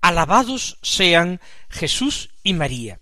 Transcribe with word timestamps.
Alabados 0.00 0.78
sean 0.82 1.40
Jesús 1.68 2.30
y 2.42 2.54
María. 2.54 3.00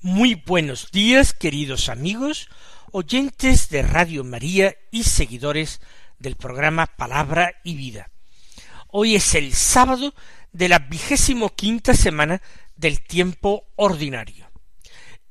Muy 0.00 0.34
buenos 0.34 0.90
días, 0.90 1.32
queridos 1.32 1.88
amigos, 1.88 2.48
oyentes 2.90 3.68
de 3.68 3.82
Radio 3.82 4.24
María 4.24 4.76
y 4.90 5.04
seguidores 5.04 5.80
del 6.18 6.36
programa 6.36 6.86
Palabra 6.86 7.54
y 7.62 7.76
Vida. 7.76 8.10
Hoy 8.88 9.14
es 9.14 9.34
el 9.34 9.54
sábado 9.54 10.14
de 10.52 10.68
la 10.68 10.80
vigésimo 10.80 11.54
quinta 11.54 11.94
semana 11.94 12.42
del 12.76 13.00
tiempo 13.00 13.64
ordinario. 13.76 14.50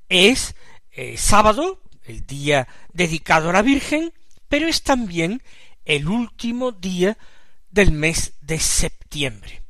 Es 0.10 0.56
eh, 0.92 1.18
sábado, 1.18 1.82
el 2.04 2.26
día 2.26 2.68
dedicado 2.94 3.50
a 3.50 3.54
la 3.54 3.62
Virgen, 3.62 4.14
pero 4.50 4.68
es 4.68 4.84
también 4.84 5.42
el 5.86 6.08
último 6.08 6.72
día 6.72 7.18
del 7.70 7.92
mes 7.92 8.34
de 8.42 8.60
septiembre, 8.60 9.64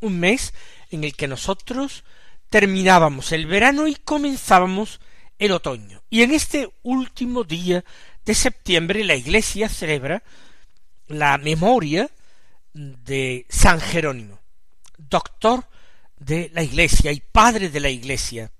un 0.00 0.20
mes 0.20 0.54
en 0.90 1.04
el 1.04 1.14
que 1.14 1.28
nosotros 1.28 2.04
terminábamos 2.48 3.32
el 3.32 3.46
verano 3.46 3.86
y 3.86 3.94
comenzábamos 3.94 5.00
el 5.38 5.52
otoño. 5.52 6.02
Y 6.10 6.22
en 6.22 6.32
este 6.32 6.70
último 6.82 7.44
día 7.44 7.84
de 8.24 8.34
septiembre 8.34 9.04
la 9.04 9.14
Iglesia 9.14 9.68
celebra 9.68 10.22
la 11.06 11.38
memoria 11.38 12.10
de 12.72 13.46
San 13.48 13.80
Jerónimo, 13.80 14.40
doctor 14.96 15.64
de 16.16 16.50
la 16.52 16.62
Iglesia 16.62 17.12
y 17.12 17.20
padre 17.20 17.70
de 17.70 17.80
la 17.80 17.88
Iglesia. 17.88 18.50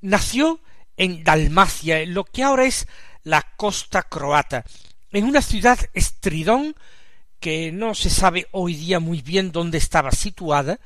Nació 0.00 0.60
en 0.96 1.24
Dalmacia, 1.24 2.00
en 2.00 2.14
lo 2.14 2.24
que 2.24 2.42
ahora 2.42 2.64
es 2.64 2.86
la 3.22 3.42
costa 3.56 4.02
croata, 4.02 4.64
en 5.10 5.24
una 5.24 5.42
ciudad 5.42 5.78
estridón 5.94 6.76
que 7.40 7.72
no 7.72 7.94
se 7.94 8.10
sabe 8.10 8.46
hoy 8.52 8.74
día 8.74 9.00
muy 9.00 9.22
bien 9.22 9.52
dónde 9.52 9.78
estaba 9.78 10.10
situada, 10.10 10.80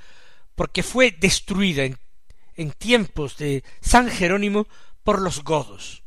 porque 0.55 0.83
fue 0.83 1.11
destruida 1.11 1.85
en, 1.85 2.73
tiempos 2.73 3.39
de 3.39 3.65
San 3.81 4.11
Jerónimo 4.11 4.67
por 5.03 5.23
los 5.23 5.43
godos. 5.43 6.03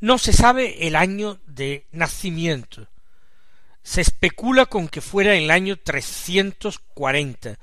No 0.00 0.16
se 0.18 0.32
sabe 0.32 0.86
el 0.86 0.96
año 0.96 1.40
de 1.46 1.86
nacimiento. 1.92 2.88
Se 3.82 4.00
especula 4.00 4.64
con 4.66 4.88
que 4.88 5.02
fuera 5.02 5.34
el 5.34 5.50
año 5.50 5.76
340. 5.76 7.58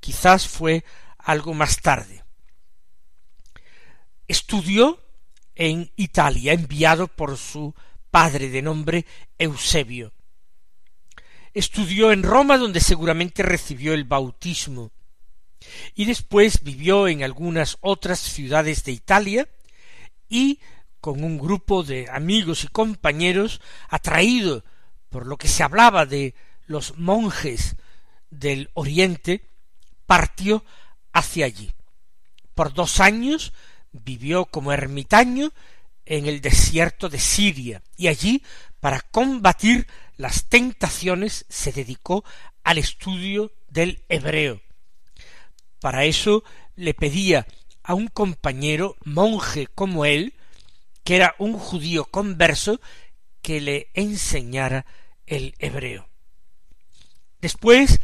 Quizás 0.00 0.48
fue 0.48 0.84
algo 1.18 1.54
más 1.54 1.80
tarde. 1.80 2.24
Estudió 4.26 4.98
en 5.54 5.92
Italia, 5.94 6.52
enviado 6.52 7.06
por 7.06 7.36
su 7.36 7.74
padre 8.10 8.48
de 8.48 8.62
nombre 8.62 9.06
Eusebio. 9.38 10.12
Estudió 11.54 12.12
en 12.12 12.22
Roma, 12.22 12.58
donde 12.58 12.80
seguramente 12.80 13.42
recibió 13.42 13.94
el 13.94 14.04
bautismo, 14.04 14.90
y 15.94 16.06
después 16.06 16.62
vivió 16.62 17.08
en 17.08 17.22
algunas 17.22 17.78
otras 17.80 18.18
ciudades 18.18 18.84
de 18.84 18.92
Italia, 18.92 19.48
y 20.28 20.60
con 21.00 21.24
un 21.24 21.38
grupo 21.38 21.82
de 21.82 22.08
amigos 22.10 22.64
y 22.64 22.68
compañeros, 22.68 23.60
atraído 23.88 24.64
por 25.10 25.26
lo 25.26 25.36
que 25.36 25.48
se 25.48 25.62
hablaba 25.62 26.06
de 26.06 26.34
los 26.66 26.96
monjes 26.96 27.76
del 28.30 28.70
Oriente, 28.74 29.44
partió 30.06 30.64
hacia 31.12 31.46
allí. 31.46 31.72
Por 32.54 32.72
dos 32.72 33.00
años 33.00 33.52
vivió 33.92 34.46
como 34.46 34.72
ermitaño 34.72 35.52
en 36.06 36.26
el 36.26 36.40
desierto 36.40 37.08
de 37.08 37.18
Siria 37.18 37.82
y 37.96 38.08
allí 38.08 38.42
para 38.82 39.00
combatir 39.00 39.86
las 40.16 40.46
tentaciones 40.48 41.46
se 41.48 41.70
dedicó 41.70 42.24
al 42.64 42.78
estudio 42.78 43.52
del 43.68 44.02
hebreo. 44.08 44.60
Para 45.80 46.04
eso 46.04 46.42
le 46.74 46.92
pedía 46.92 47.46
a 47.84 47.94
un 47.94 48.08
compañero 48.08 48.96
monje 49.04 49.68
como 49.68 50.04
él, 50.04 50.34
que 51.04 51.14
era 51.14 51.36
un 51.38 51.52
judío 51.60 52.06
converso, 52.06 52.80
que 53.40 53.60
le 53.60 53.90
enseñara 53.94 54.84
el 55.26 55.54
hebreo. 55.60 56.08
Después, 57.40 58.00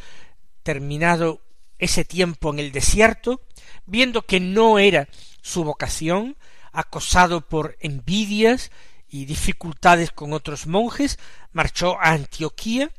terminado 0.63 1.43
ese 1.81 2.05
tiempo 2.05 2.53
en 2.53 2.61
el 2.61 2.71
desierto, 2.71 3.43
viendo 3.85 4.23
que 4.23 4.39
no 4.39 4.79
era 4.79 5.09
su 5.43 5.65
vocación, 5.65 6.37
acosado 6.71 7.41
por 7.49 7.77
envidias 7.81 8.71
y 9.09 9.25
dificultades 9.25 10.11
con 10.11 10.33
otros 10.33 10.67
monjes, 10.67 11.19
marchó 11.53 11.99
a 11.99 12.11
Antioquía, 12.11 12.91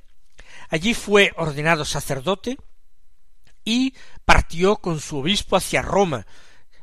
allí 0.70 0.94
fue 0.94 1.32
ordenado 1.38 1.86
sacerdote 1.86 2.58
y 3.64 3.94
partió 4.26 4.78
con 4.78 5.00
su 5.00 5.20
obispo 5.20 5.56
hacia 5.56 5.82
Roma. 5.82 6.26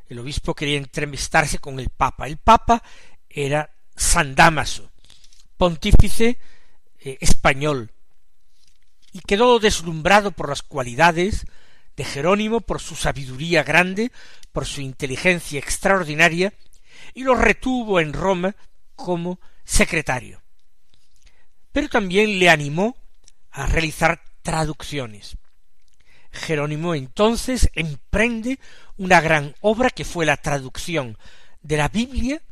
El 0.08 0.20
obispo 0.20 0.54
quería 0.54 0.78
entrevistarse 0.78 1.58
con 1.58 1.80
el 1.80 1.90
papa. 1.90 2.26
El 2.26 2.36
papa 2.36 2.82
era 3.28 3.70
San 3.96 4.34
Damaso, 4.34 4.90
pontífice 5.56 6.38
eh, 7.00 7.18
español, 7.20 7.92
y 9.12 9.20
quedó 9.20 9.58
deslumbrado 9.58 10.30
por 10.30 10.48
las 10.48 10.62
cualidades 10.62 11.46
de 11.96 12.04
Jerónimo, 12.04 12.60
por 12.60 12.80
su 12.80 12.94
sabiduría 12.94 13.62
grande, 13.62 14.12
por 14.52 14.66
su 14.66 14.82
inteligencia 14.82 15.58
extraordinaria, 15.58 16.52
y 17.14 17.24
lo 17.24 17.34
retuvo 17.34 17.98
en 18.00 18.12
Roma 18.12 18.54
como 18.96 19.38
secretario. 19.64 20.42
Pero 21.72 21.88
también 21.88 22.38
le 22.38 22.50
animó 22.50 22.96
a 23.50 23.66
realizar 23.66 24.22
traducciones. 24.42 25.36
Jerónimo 26.32 26.94
entonces 26.94 27.70
emprende 27.74 28.58
una 28.96 29.20
gran 29.20 29.54
obra 29.60 29.90
que 29.90 30.04
fue 30.04 30.26
la 30.26 30.36
traducción 30.36 31.16
de 31.62 31.76
la 31.76 31.88
Biblia 31.88 32.42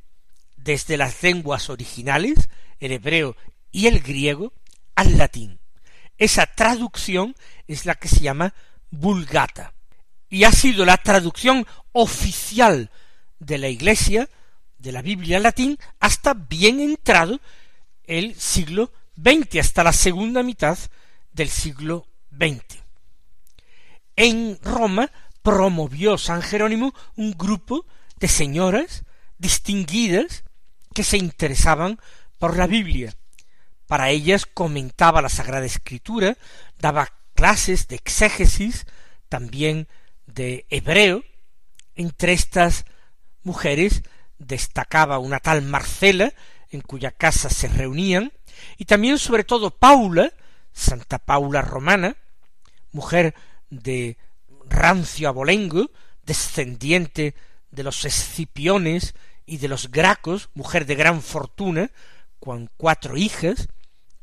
desde 0.57 0.97
las 0.97 1.23
lenguas 1.23 1.69
originales, 1.69 2.49
el 2.81 2.93
hebreo 2.93 3.37
y 3.71 3.87
el 3.87 4.01
griego, 4.01 4.53
al 4.95 5.19
latín. 5.19 5.59
Esa 6.17 6.47
traducción 6.47 7.35
es 7.67 7.87
la 7.87 7.97
que 7.97 8.09
se 8.09 8.21
llama 8.21 8.55
Vulgata 8.91 9.75
y 10.29 10.45
ha 10.45 10.53
sido 10.53 10.85
la 10.85 10.97
traducción 10.97 11.67
oficial 11.93 12.91
de 13.39 13.59
la 13.59 13.69
Iglesia 13.69 14.29
de 14.85 14.93
la 14.93 15.03
Biblia 15.03 15.41
latín 15.41 15.79
hasta 15.99 16.35
bien 16.35 16.79
entrado 16.79 17.41
el 18.05 18.35
siglo 18.35 18.93
XX, 19.17 19.61
hasta 19.61 19.83
la 19.83 19.95
segunda 19.95 20.43
mitad 20.43 20.79
del 21.33 21.49
siglo 21.49 22.07
XX. 22.31 22.83
En 24.15 24.59
Roma 24.63 25.11
promovió 25.43 26.19
San 26.19 26.43
Jerónimo 26.43 26.95
un 27.17 27.33
grupo 27.33 27.87
de 28.17 28.29
señoras 28.29 29.05
distinguidas 29.39 30.45
que 30.95 31.03
se 31.03 31.17
interesaban 31.17 31.99
por 32.39 32.57
la 32.57 32.67
Biblia. 32.67 33.15
Para 33.87 34.11
ellas 34.11 34.45
comentaba 34.45 35.23
la 35.23 35.31
Sagrada 35.31 35.65
Escritura, 35.65 36.37
daba 36.79 37.11
clases 37.35 37.89
de 37.89 37.97
exégesis, 37.97 38.87
también 39.31 39.89
de 40.27 40.67
hebreo. 40.69 41.25
Entre 41.97 42.33
estas 42.33 42.85
mujeres 43.45 44.03
destacaba 44.47 45.19
una 45.19 45.41
tal 45.41 45.63
Marcela, 45.63 46.33
en 46.71 46.81
cuya 46.81 47.11
casa 47.11 47.49
se 47.49 47.69
reunían, 47.69 48.33
y 48.77 48.85
también 48.85 49.19
sobre 49.19 49.45
todo 49.45 49.71
Paula, 49.71 50.33
Santa 50.73 51.19
Paula 51.19 51.63
Romana, 51.63 52.17
mujer 52.93 53.35
de 53.71 54.17
rancio 54.69 55.29
abolengo, 55.29 55.91
descendiente 56.25 57.35
de 57.71 57.83
los 57.83 58.05
escipiones 58.05 59.15
y 59.47 59.59
de 59.59 59.69
los 59.69 59.91
gracos, 59.91 60.51
mujer 60.55 60.87
de 60.87 60.95
gran 60.95 61.23
fortuna, 61.23 61.91
con 62.41 62.71
cuatro 62.77 63.17
hijas, 63.17 63.69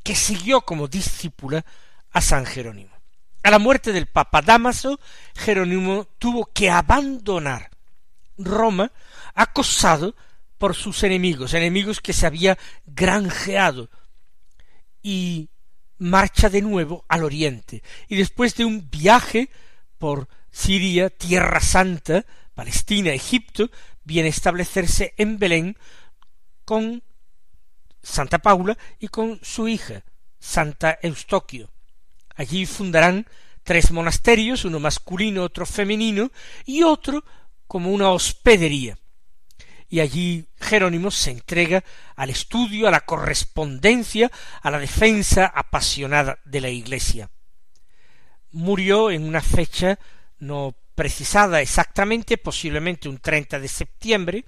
que 0.02 0.14
siguió 0.14 0.62
como 0.62 0.88
discípula 0.88 1.64
a 2.10 2.20
San 2.20 2.44
Jerónimo. 2.44 2.92
A 3.42 3.50
la 3.50 3.58
muerte 3.58 3.92
del 3.92 4.06
Papa 4.06 4.42
Damaso, 4.42 5.00
Jerónimo 5.34 6.06
tuvo 6.18 6.46
que 6.46 6.70
abandonar 6.70 7.70
Roma 8.38 8.92
acosado 9.34 10.14
por 10.58 10.74
sus 10.74 11.02
enemigos, 11.02 11.54
enemigos 11.54 12.00
que 12.00 12.12
se 12.12 12.26
había 12.26 12.58
granjeado, 12.86 13.90
y 15.02 15.48
marcha 15.98 16.48
de 16.48 16.62
nuevo 16.62 17.04
al 17.08 17.24
oriente. 17.24 17.82
Y 18.08 18.16
después 18.16 18.54
de 18.56 18.64
un 18.64 18.88
viaje 18.90 19.50
por 19.98 20.28
Siria, 20.50 21.10
Tierra 21.10 21.60
Santa, 21.60 22.24
Palestina, 22.54 23.12
Egipto, 23.12 23.70
viene 24.04 24.28
a 24.28 24.30
establecerse 24.30 25.14
en 25.16 25.38
Belén 25.38 25.76
con 26.64 27.02
Santa 28.02 28.38
Paula 28.38 28.76
y 28.98 29.08
con 29.08 29.38
su 29.42 29.68
hija, 29.68 30.04
Santa 30.38 30.98
Eustoquio. 31.02 31.70
Allí 32.34 32.66
fundarán 32.66 33.26
tres 33.62 33.90
monasterios, 33.92 34.64
uno 34.64 34.80
masculino, 34.80 35.44
otro 35.44 35.66
femenino, 35.66 36.30
y 36.64 36.82
otro 36.82 37.24
como 37.66 37.90
una 37.90 38.10
hospedería. 38.10 38.98
Y 39.92 40.00
allí 40.00 40.48
Jerónimo 40.58 41.10
se 41.10 41.30
entrega 41.32 41.84
al 42.16 42.30
estudio, 42.30 42.88
a 42.88 42.90
la 42.90 43.02
correspondencia, 43.02 44.32
a 44.62 44.70
la 44.70 44.78
defensa 44.78 45.52
apasionada 45.54 46.38
de 46.46 46.62
la 46.62 46.70
Iglesia. 46.70 47.28
Murió 48.52 49.10
en 49.10 49.22
una 49.22 49.42
fecha 49.42 49.98
no 50.38 50.74
precisada 50.94 51.60
exactamente, 51.60 52.38
posiblemente 52.38 53.10
un 53.10 53.18
30 53.18 53.60
de 53.60 53.68
septiembre, 53.68 54.46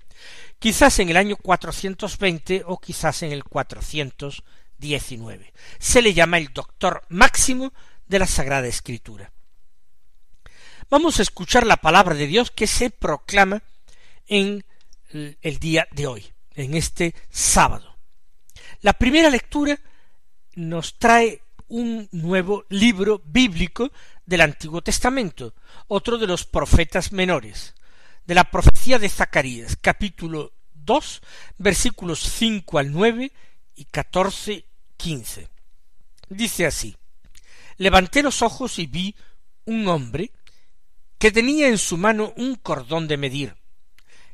quizás 0.59 0.99
en 1.01 1.11
el 1.11 1.19
año 1.19 1.37
420 1.37 2.63
o 2.65 2.81
quizás 2.81 3.23
en 3.23 3.33
el 3.33 3.45
419. 3.45 5.53
Se 5.79 6.01
le 6.01 6.15
llama 6.15 6.39
el 6.39 6.55
doctor 6.55 7.03
máximo 7.11 7.75
de 8.07 8.19
la 8.19 8.27
Sagrada 8.27 8.67
Escritura. 8.67 9.31
Vamos 10.89 11.19
a 11.19 11.23
escuchar 11.23 11.67
la 11.67 11.77
palabra 11.77 12.15
de 12.15 12.29
Dios 12.29 12.51
que 12.51 12.67
se 12.67 12.89
proclama 12.89 13.63
en 14.27 14.65
el 15.15 15.59
día 15.59 15.87
de 15.93 16.07
hoy, 16.07 16.33
en 16.55 16.75
este 16.75 17.15
sábado. 17.31 17.97
La 18.81 18.93
primera 18.93 19.31
lectura 19.31 19.79
nos 20.57 20.99
trae 20.99 21.41
un 21.69 22.09
nuevo 22.13 22.65
libro 22.69 23.23
bíblico 23.25 23.91
del 24.27 24.43
Antiguo 24.43 24.83
Testamento, 24.83 25.55
otro 25.87 26.19
de 26.19 26.27
los 26.27 26.45
profetas 26.45 27.13
menores, 27.13 27.75
de 28.27 28.35
la 28.35 28.51
profecía 28.51 28.99
de 28.99 29.09
Zacarías, 29.09 29.77
capítulo 29.81 30.53
2, 30.75 31.23
versículos 31.59 32.21
5 32.21 32.79
al 32.79 32.93
9 32.93 33.33
y 33.77 33.85
14, 33.87 34.67
15. 34.97 35.49
Dice 36.29 36.67
así, 36.67 36.97
levanté 37.77 38.23
los 38.23 38.43
ojos 38.43 38.79
y 38.79 38.87
vi 38.87 39.15
un 39.65 39.89
hombre 39.89 40.33
que 41.19 41.31
tenía 41.31 41.69
en 41.69 41.79
su 41.79 41.97
mano 41.97 42.33
un 42.37 42.57
cordón 42.57 43.09
de 43.09 43.17
medir. 43.17 43.64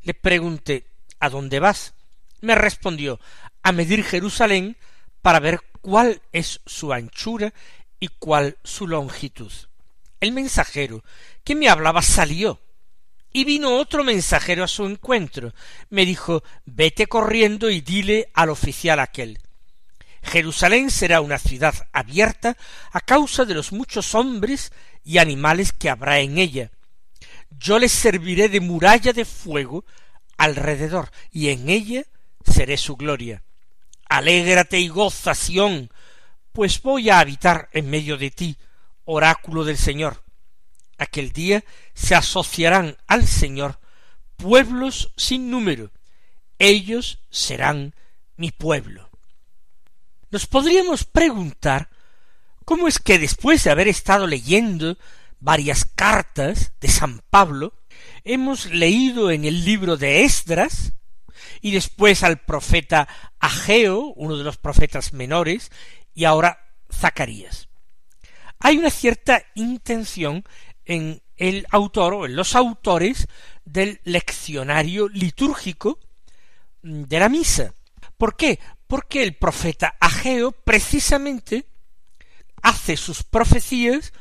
Le 0.02 0.14
pregunté, 0.14 0.86
¿A 1.20 1.28
dónde 1.28 1.60
vas? 1.60 1.92
Me 2.40 2.54
respondió, 2.54 3.20
a 3.62 3.72
medir 3.72 4.02
Jerusalén 4.04 4.76
para 5.20 5.38
ver 5.38 5.60
cuál 5.82 6.22
es 6.32 6.60
su 6.64 6.94
anchura 6.94 7.52
y 8.00 8.08
cuál 8.08 8.56
su 8.64 8.88
longitud. 8.88 9.52
El 10.18 10.32
mensajero 10.32 11.04
que 11.44 11.54
me 11.54 11.68
hablaba 11.68 12.00
salió, 12.00 12.60
y 13.32 13.44
vino 13.44 13.76
otro 13.76 14.02
mensajero 14.02 14.64
a 14.64 14.68
su 14.68 14.86
encuentro. 14.86 15.52
Me 15.90 16.04
dijo, 16.04 16.42
vete 16.64 17.06
corriendo 17.06 17.70
y 17.70 17.80
dile 17.80 18.30
al 18.34 18.50
oficial 18.50 18.98
aquel. 18.98 19.38
Jerusalén 20.22 20.90
será 20.90 21.20
una 21.20 21.38
ciudad 21.38 21.74
abierta 21.92 22.56
a 22.92 23.00
causa 23.00 23.44
de 23.44 23.54
los 23.54 23.72
muchos 23.72 24.14
hombres 24.14 24.72
y 25.04 25.18
animales 25.18 25.72
que 25.72 25.90
habrá 25.90 26.20
en 26.20 26.38
ella. 26.38 26.70
Yo 27.50 27.78
les 27.78 27.92
serviré 27.92 28.48
de 28.48 28.60
muralla 28.60 29.12
de 29.12 29.24
fuego 29.24 29.84
alrededor, 30.36 31.10
y 31.30 31.48
en 31.48 31.68
ella 31.68 32.04
seré 32.44 32.76
su 32.76 32.96
gloria. 32.96 33.42
Alégrate 34.08 34.78
y 34.80 34.88
goza, 34.88 35.34
Sión, 35.34 35.90
pues 36.52 36.80
voy 36.82 37.10
a 37.10 37.20
habitar 37.20 37.68
en 37.72 37.90
medio 37.90 38.16
de 38.16 38.30
ti, 38.30 38.56
oráculo 39.04 39.64
del 39.64 39.76
Señor. 39.76 40.22
Aquel 40.98 41.32
día 41.32 41.64
se 41.94 42.14
asociarán 42.14 42.96
al 43.06 43.26
Señor 43.26 43.78
pueblos 44.40 45.12
sin 45.16 45.50
número, 45.50 45.90
ellos 46.58 47.18
serán 47.30 47.94
mi 48.36 48.50
pueblo. 48.50 49.10
Nos 50.30 50.46
podríamos 50.46 51.04
preguntar 51.04 51.90
cómo 52.64 52.88
es 52.88 52.98
que 52.98 53.18
después 53.18 53.64
de 53.64 53.70
haber 53.70 53.88
estado 53.88 54.26
leyendo 54.26 54.96
varias 55.40 55.84
cartas 55.84 56.72
de 56.80 56.88
San 56.88 57.20
Pablo, 57.30 57.74
hemos 58.24 58.66
leído 58.66 59.30
en 59.30 59.44
el 59.44 59.64
libro 59.64 59.96
de 59.96 60.22
Esdras, 60.22 60.92
y 61.60 61.72
después 61.72 62.22
al 62.22 62.38
profeta 62.38 63.08
Ageo, 63.38 64.12
uno 64.16 64.36
de 64.36 64.44
los 64.44 64.58
profetas 64.58 65.12
menores, 65.12 65.70
y 66.14 66.24
ahora 66.24 66.58
Zacarías. 66.92 67.68
Hay 68.58 68.76
una 68.76 68.90
cierta 68.90 69.42
intención 69.54 70.44
en 70.84 71.22
el 71.36 71.66
autor 71.70 72.14
o 72.14 72.26
en 72.26 72.36
los 72.36 72.54
autores 72.54 73.26
del 73.64 74.00
leccionario 74.04 75.08
litúrgico 75.08 75.98
de 76.82 77.18
la 77.18 77.28
misa. 77.28 77.72
¿Por 78.18 78.36
qué? 78.36 78.58
Porque 78.86 79.22
el 79.22 79.36
profeta 79.36 79.96
Ageo 80.00 80.52
precisamente 80.52 81.66
hace 82.62 82.96
sus 82.96 83.22
profecías 83.22 84.12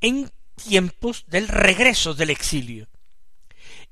en 0.00 0.30
tiempos 0.54 1.24
del 1.28 1.48
regreso 1.48 2.14
del 2.14 2.30
exilio. 2.30 2.88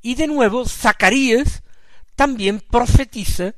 Y 0.02 0.14
de 0.14 0.26
nuevo 0.26 0.66
Zacarías 0.66 1.62
también 2.14 2.60
profetiza 2.60 3.54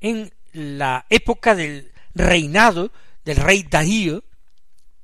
en 0.00 0.32
la 0.52 1.06
época 1.10 1.54
del 1.54 1.92
reinado 2.14 2.92
del 3.24 3.36
rey 3.36 3.62
Darío 3.62 4.24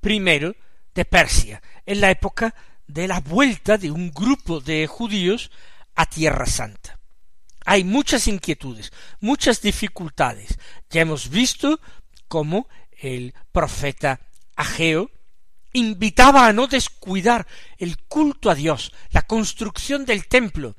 I 0.02 0.55
de 0.94 1.05
Persia, 1.05 1.62
en 1.87 2.00
la 2.00 2.11
época 2.11 2.55
de 2.87 3.08
la 3.08 3.20
vuelta 3.20 3.79
de 3.79 3.91
un 3.91 4.11
grupo 4.11 4.61
de 4.61 4.87
judíos 4.87 5.50
a 5.94 6.06
Tierra 6.06 6.46
Santa. 6.46 6.99
Hay 7.64 7.82
muchas 7.85 8.29
inquietudes, 8.29 8.93
muchas 9.20 9.62
dificultades. 9.62 10.58
Ya 10.91 11.00
hemos 11.00 11.31
visto 11.31 11.81
cómo 12.29 12.69
el 12.99 13.35
profeta 13.52 14.20
Ageo 14.55 15.11
invitaba 15.75 16.47
a 16.47 16.53
no 16.53 16.67
descuidar 16.67 17.47
el 17.76 17.99
culto 18.05 18.49
a 18.49 18.55
Dios, 18.55 18.93
la 19.11 19.23
construcción 19.23 20.06
del 20.06 20.26
templo, 20.26 20.76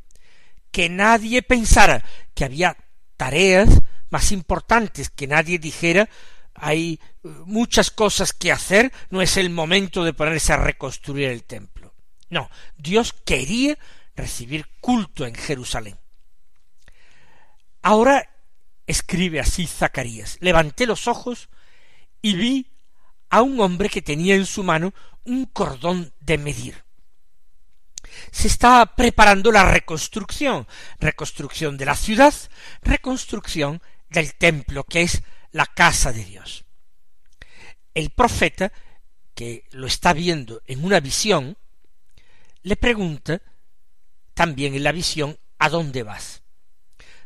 que 0.72 0.90
nadie 0.90 1.44
pensara 1.44 2.04
que 2.34 2.46
había 2.46 2.76
tareas 3.18 3.82
más 4.10 4.32
importantes, 4.32 5.10
que 5.10 5.28
nadie 5.28 5.60
dijera 5.60 6.10
hay 6.56 7.00
eh, 7.24 7.28
muchas 7.46 7.92
cosas 7.92 8.34
que 8.34 8.52
hacer, 8.52 8.92
no 9.10 9.22
es 9.22 9.38
el 9.38 9.50
momento 9.50 10.04
de 10.04 10.14
ponerse 10.14 10.54
a 10.54 10.58
reconstruir 10.58 11.30
el 11.30 11.44
templo. 11.44 11.94
No, 12.30 12.50
Dios 12.78 13.14
quería 13.14 13.78
recibir 14.16 14.66
culto 14.80 15.26
en 15.26 15.36
Jerusalén. 15.36 15.98
Ahora 17.82 18.30
escribe 18.88 19.40
así 19.40 19.68
Zacarías, 19.68 20.38
levanté 20.40 20.86
los 20.86 21.08
ojos 21.08 21.50
y 22.22 22.36
vi 22.36 22.75
a 23.36 23.42
un 23.42 23.60
hombre 23.60 23.90
que 23.90 24.02
tenía 24.02 24.34
en 24.34 24.46
su 24.46 24.64
mano 24.64 24.94
un 25.26 25.46
cordón 25.48 26.14
de 26.22 26.38
medir. 26.38 26.86
Se 28.32 28.48
está 28.48 28.96
preparando 28.96 29.52
la 29.52 29.70
reconstrucción, 29.70 30.66
reconstrucción 31.02 31.76
de 31.76 31.84
la 31.84 31.96
ciudad, 31.96 32.34
reconstrucción 32.82 33.82
del 34.10 34.36
templo, 34.36 34.86
que 34.86 35.02
es 35.02 35.22
la 35.52 35.66
casa 35.66 36.14
de 36.14 36.24
Dios. 36.24 36.64
El 37.94 38.12
profeta, 38.12 38.72
que 39.34 39.68
lo 39.72 39.86
está 39.86 40.14
viendo 40.14 40.62
en 40.66 40.86
una 40.86 41.02
visión, 41.02 41.58
le 42.62 42.78
pregunta 42.78 43.42
también 44.34 44.76
en 44.76 44.84
la 44.84 44.94
visión 44.94 45.38
¿a 45.60 45.68
dónde 45.68 46.04
vas? 46.04 46.42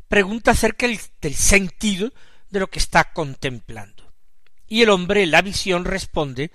Pregunta 0.08 0.52
acerca 0.52 0.88
del 0.88 1.36
sentido 1.36 2.12
de 2.50 2.62
lo 2.62 2.68
que 2.68 2.80
está 2.80 3.14
contemplando. 3.14 4.09
Y 4.70 4.84
el 4.84 4.90
hombre 4.90 5.26
la 5.26 5.42
visión 5.42 5.84
responde 5.84 6.52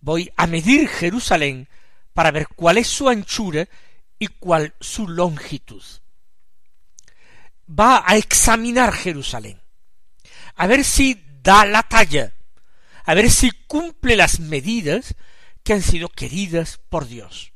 voy 0.00 0.30
a 0.36 0.46
medir 0.46 0.88
Jerusalén 0.88 1.68
para 2.12 2.30
ver 2.30 2.48
cuál 2.48 2.76
es 2.76 2.88
su 2.88 3.08
anchura 3.08 3.68
y 4.18 4.26
cuál 4.26 4.74
su 4.80 5.08
longitud. 5.08 5.82
Va 7.68 8.02
a 8.04 8.16
examinar 8.16 8.92
Jerusalén, 8.92 9.60
a 10.56 10.66
ver 10.66 10.84
si 10.84 11.24
da 11.42 11.64
la 11.64 11.82
talla, 11.84 12.34
a 13.04 13.14
ver 13.14 13.30
si 13.30 13.50
cumple 13.66 14.16
las 14.16 14.40
medidas 14.40 15.14
que 15.62 15.72
han 15.72 15.82
sido 15.82 16.08
queridas 16.08 16.80
por 16.88 17.06
Dios. 17.06 17.52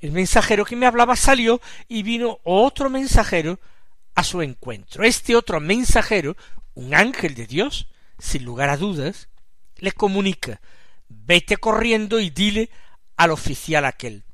El 0.00 0.12
mensajero 0.12 0.64
que 0.64 0.76
me 0.76 0.86
hablaba 0.86 1.16
salió 1.16 1.60
y 1.88 2.02
vino 2.02 2.40
otro 2.44 2.88
mensajero 2.88 3.60
a 4.14 4.24
su 4.24 4.42
encuentro. 4.42 5.04
Este 5.04 5.36
otro 5.36 5.60
mensajero, 5.60 6.36
un 6.74 6.94
ángel 6.94 7.34
de 7.34 7.46
Dios, 7.46 7.88
sin 8.18 8.44
lugar 8.44 8.70
a 8.70 8.76
dudas, 8.76 9.28
le 9.76 9.92
comunica 9.92 10.60
vete 11.08 11.56
corriendo 11.56 12.20
y 12.20 12.30
dile 12.30 12.70
al 13.16 13.30
oficial 13.30 13.84
aquel 13.84 14.24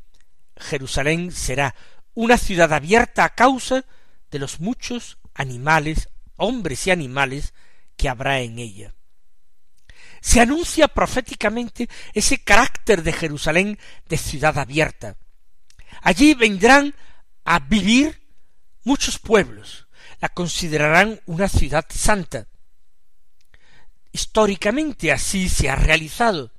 Jerusalén 0.56 1.32
será 1.32 1.74
una 2.14 2.38
ciudad 2.38 2.72
abierta 2.72 3.24
a 3.24 3.34
causa 3.34 3.84
de 4.30 4.38
los 4.38 4.60
muchos 4.60 5.18
animales, 5.34 6.08
hombres 6.36 6.86
y 6.86 6.90
animales 6.90 7.54
que 7.96 8.08
habrá 8.08 8.40
en 8.40 8.58
ella. 8.58 8.94
se 10.20 10.40
anuncia 10.40 10.88
proféticamente 10.88 11.88
ese 12.14 12.42
carácter 12.42 13.02
de 13.02 13.12
Jerusalén 13.12 13.78
de 14.08 14.16
ciudad 14.16 14.56
abierta. 14.58 15.18
Allí 16.00 16.34
vendrán 16.34 16.94
a 17.44 17.58
vivir 17.58 18.22
muchos 18.84 19.18
pueblos, 19.18 19.86
la 20.20 20.30
considerarán 20.30 21.20
una 21.26 21.48
ciudad 21.48 21.84
santa. 21.90 22.46
Históricamente 24.14 25.10
así 25.10 25.48
se 25.48 25.68
ha 25.68 25.74
realizado. 25.74 26.52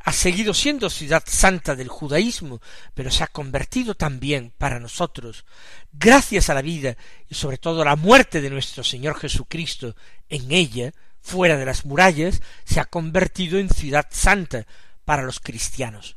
Ha 0.00 0.12
seguido 0.12 0.52
siendo 0.52 0.90
ciudad 0.90 1.22
santa 1.24 1.76
del 1.76 1.86
judaísmo, 1.86 2.60
pero 2.92 3.08
se 3.12 3.22
ha 3.22 3.28
convertido 3.28 3.94
también 3.94 4.52
para 4.58 4.80
nosotros, 4.80 5.44
gracias 5.92 6.50
a 6.50 6.54
la 6.54 6.62
vida 6.62 6.96
y 7.28 7.36
sobre 7.36 7.58
todo 7.58 7.82
a 7.82 7.84
la 7.84 7.94
muerte 7.94 8.40
de 8.40 8.50
nuestro 8.50 8.82
Señor 8.82 9.16
Jesucristo 9.16 9.94
en 10.28 10.50
ella, 10.50 10.92
fuera 11.20 11.56
de 11.56 11.66
las 11.66 11.84
murallas, 11.84 12.42
se 12.64 12.80
ha 12.80 12.84
convertido 12.84 13.60
en 13.60 13.70
ciudad 13.70 14.08
santa 14.10 14.66
para 15.04 15.22
los 15.22 15.38
cristianos. 15.38 16.16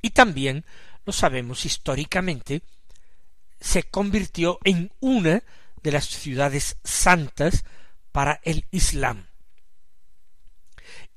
Y 0.00 0.10
también, 0.10 0.64
lo 1.06 1.12
sabemos 1.12 1.66
históricamente, 1.66 2.62
se 3.60 3.82
convirtió 3.82 4.60
en 4.62 4.92
una 5.00 5.42
de 5.82 5.90
las 5.90 6.04
ciudades 6.06 6.76
santas 6.84 7.64
para 8.12 8.40
el 8.44 8.64
Islam. 8.70 9.27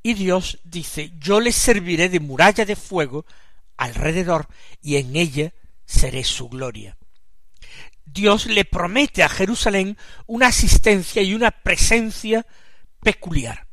Y 0.03 0.13
Dios 0.15 0.59
dice, 0.63 1.13
yo 1.19 1.39
les 1.39 1.55
serviré 1.55 2.09
de 2.09 2.19
muralla 2.19 2.65
de 2.65 2.75
fuego 2.75 3.25
alrededor 3.77 4.47
y 4.81 4.97
en 4.97 5.15
ella 5.15 5.53
seré 5.85 6.23
su 6.23 6.49
gloria. 6.49 6.97
Dios 8.05 8.47
le 8.47 8.65
promete 8.65 9.23
a 9.23 9.29
Jerusalén 9.29 9.97
una 10.25 10.47
asistencia 10.47 11.21
y 11.21 11.33
una 11.33 11.51
presencia 11.51 12.45
peculiar. 12.99 13.67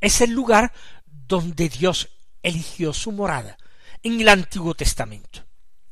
Es 0.00 0.20
el 0.20 0.30
lugar 0.30 0.72
donde 1.06 1.68
Dios 1.68 2.08
eligió 2.42 2.92
su 2.92 3.12
morada 3.12 3.58
en 4.02 4.20
el 4.20 4.28
Antiguo 4.28 4.74
Testamento. 4.74 5.44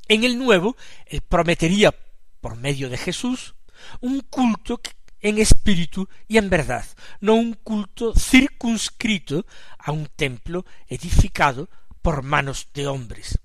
En 0.07 0.25
el 0.25 0.39
Nuevo, 0.39 0.77
él 1.07 1.21
prometería, 1.23 1.95
por 2.41 2.57
medio 2.57 2.89
de 2.89 2.99
Jesús, 2.99 3.55
un 4.01 4.21
culto 4.21 4.81
en 5.25 5.39
espíritu 5.39 6.09
y 6.29 6.37
en 6.39 6.49
verdad, 6.49 6.85
no 7.21 7.35
un 7.35 7.55
culto 7.55 8.15
circunscrito 8.15 9.45
a 9.79 9.91
un 9.91 10.07
templo 10.07 10.65
edificado 10.87 11.69
por 12.01 12.23
manos 12.23 12.69
de 12.73 12.87
hombres. 12.87 13.41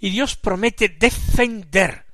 Y 0.00 0.10
Dios 0.10 0.34
promete 0.34 0.88
defender 0.88 2.06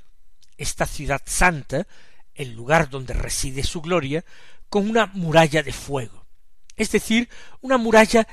esta 0.59 0.85
ciudad 0.85 1.23
santa, 1.25 1.87
el 2.35 2.53
lugar 2.53 2.91
donde 2.91 3.15
reside 3.15 3.63
su 3.63 3.81
gloria, 3.81 4.23
con 4.69 4.91
una 4.91 5.07
muralla 5.07 5.63
de 5.63 5.73
fuego 5.73 6.23
es 6.77 6.91
decir, 6.91 7.29
una 7.61 7.79
muralla 7.79 8.27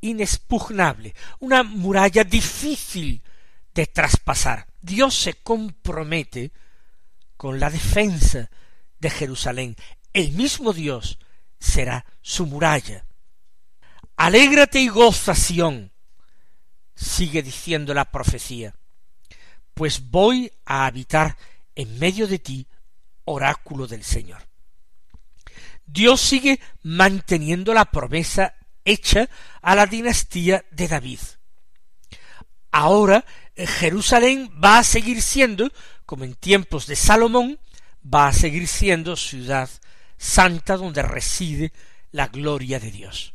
inexpugnable, 0.00 1.14
una 1.40 1.62
muralla 1.62 2.24
difícil 2.24 3.22
de 3.74 3.86
traspasar. 3.86 4.66
Dios 4.80 5.14
se 5.14 5.34
compromete 5.34 6.52
con 7.36 7.58
la 7.60 7.70
defensa 7.70 8.50
de 9.02 9.10
Jerusalén. 9.10 9.76
El 10.14 10.32
mismo 10.32 10.72
Dios 10.72 11.18
será 11.58 12.06
su 12.22 12.46
muralla. 12.46 13.04
Alégrate 14.16 14.80
y 14.80 14.88
goza, 14.88 15.34
Sión, 15.34 15.90
sigue 16.94 17.42
diciendo 17.42 17.92
la 17.92 18.10
profecía, 18.10 18.74
pues 19.74 20.10
voy 20.10 20.52
a 20.64 20.86
habitar 20.86 21.36
en 21.74 21.98
medio 21.98 22.28
de 22.28 22.38
ti, 22.38 22.66
oráculo 23.24 23.86
del 23.88 24.04
Señor. 24.04 24.46
Dios 25.84 26.20
sigue 26.20 26.60
manteniendo 26.82 27.74
la 27.74 27.86
promesa 27.86 28.54
hecha 28.84 29.28
a 29.62 29.74
la 29.74 29.86
dinastía 29.86 30.64
de 30.70 30.86
David. 30.86 31.18
Ahora 32.70 33.24
Jerusalén 33.56 34.48
va 34.62 34.78
a 34.78 34.84
seguir 34.84 35.22
siendo, 35.22 35.72
como 36.06 36.24
en 36.24 36.34
tiempos 36.34 36.86
de 36.86 36.94
Salomón, 36.94 37.58
va 38.02 38.28
a 38.28 38.32
seguir 38.32 38.66
siendo 38.66 39.16
ciudad 39.16 39.68
santa 40.16 40.76
donde 40.76 41.02
reside 41.02 41.72
la 42.10 42.28
gloria 42.28 42.78
de 42.78 42.90
Dios. 42.90 43.34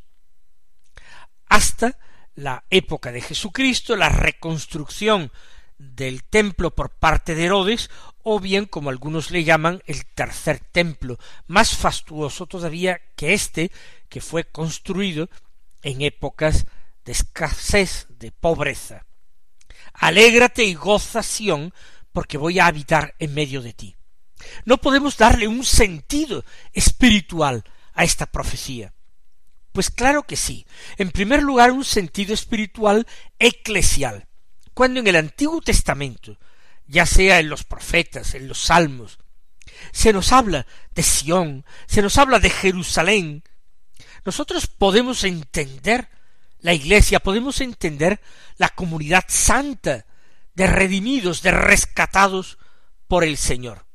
Hasta 1.48 1.98
la 2.36 2.66
época 2.70 3.12
de 3.12 3.22
Jesucristo, 3.22 3.96
la 3.96 4.10
reconstrucción 4.10 5.32
del 5.78 6.24
templo 6.24 6.74
por 6.76 6.92
parte 6.92 7.36
de 7.36 7.46
Herodes, 7.46 7.90
o 8.24 8.40
bien, 8.40 8.66
como 8.66 8.90
algunos 8.90 9.32
le 9.32 9.44
llaman, 9.44 9.82
el 9.86 10.06
tercer 10.06 10.60
templo, 10.60 11.18
más 11.48 11.76
fastuoso 11.76 12.46
todavía 12.46 13.02
que 13.16 13.34
éste, 13.34 13.72
que 14.10 14.22
fue 14.22 14.44
construido 14.46 15.30
en 15.82 16.02
épocas 16.02 16.66
de 17.06 17.12
escasez, 17.12 18.08
de 18.10 18.32
pobreza. 18.32 19.06
Alégrate 19.94 20.64
y 20.64 20.74
goza 20.74 21.24
Sión, 21.24 21.74
porque 22.12 22.38
voy 22.38 22.60
a 22.60 22.68
habitar 22.68 23.16
en 23.20 23.34
medio 23.34 23.62
de 23.62 23.74
ti. 23.74 23.96
No 24.65 24.77
podemos 24.77 25.17
darle 25.17 25.48
un 25.48 25.63
sentido 25.63 26.44
espiritual 26.74 27.63
a 27.94 28.03
esta 28.03 28.25
profecía. 28.25 28.94
Pues 29.72 29.89
claro 29.89 30.24
que 30.24 30.36
sí. 30.36 30.65
En 30.98 31.12
primer 31.12 31.44
lugar, 31.44 31.72
un 31.72 31.86
sentido 31.86 32.34
espiritual 32.34 33.08
eclesial. 33.39 34.27
Cuando 34.74 35.00
en 35.00 35.08
el 35.08 35.15
Antiguo 35.15 35.62
Testamento, 35.62 36.38
ya 36.88 37.06
sea 37.06 37.39
en 37.39 37.50
los 37.50 37.63
profetas, 37.63 38.36
en 38.36 38.48
los 38.48 38.60
salmos, 38.60 39.20
se 39.91 40.13
nos 40.13 40.32
habla 40.32 40.65
de 40.94 41.03
Sión, 41.03 41.65
se 41.88 42.01
nos 42.01 42.17
habla 42.17 42.39
de 42.39 42.50
Jerusalén, 42.50 43.44
nosotros 44.27 44.67
podemos 44.67 45.24
entender 45.24 46.10
la 46.60 46.74
iglesia, 46.74 47.20
podemos 47.20 47.62
entender 47.62 48.20
la 48.58 48.70
comunidad 48.70 49.24
santa 49.27 50.06
de 50.53 50.67
redimidos, 50.67 51.41
de 51.41 51.51
rescatados 51.51 52.58
por 53.08 53.24
el 53.24 53.38
Señor. 53.38 53.87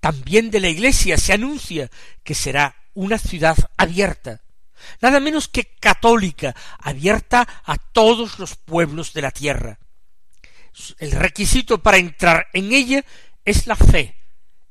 También 0.00 0.50
de 0.50 0.60
la 0.60 0.68
iglesia 0.68 1.16
se 1.18 1.32
anuncia 1.32 1.90
que 2.24 2.34
será 2.34 2.74
una 2.94 3.18
ciudad 3.18 3.56
abierta, 3.76 4.42
nada 5.00 5.20
menos 5.20 5.48
que 5.48 5.76
católica, 5.78 6.56
abierta 6.78 7.46
a 7.64 7.76
todos 7.76 8.38
los 8.38 8.56
pueblos 8.56 9.12
de 9.12 9.22
la 9.22 9.30
tierra. 9.30 9.78
El 10.98 11.12
requisito 11.12 11.82
para 11.82 11.98
entrar 11.98 12.48
en 12.52 12.72
ella 12.72 13.04
es 13.44 13.66
la 13.66 13.76
fe 13.76 14.16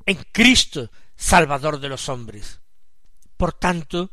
en 0.05 0.25
Cristo, 0.31 0.89
Salvador 1.15 1.79
de 1.79 1.89
los 1.89 2.09
hombres. 2.09 2.61
Por 3.37 3.53
tanto, 3.53 4.11